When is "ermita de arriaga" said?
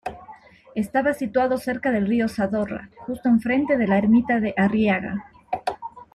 3.99-5.29